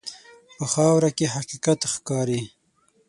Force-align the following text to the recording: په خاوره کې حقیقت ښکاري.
په 0.57 0.65
خاوره 0.73 1.09
کې 1.17 1.33
حقیقت 1.35 1.79
ښکاري. 1.93 2.41